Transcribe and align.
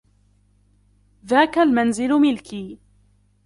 ذاك 1.25 1.57
المنزل 1.57 2.13
ملكي. 2.19 2.77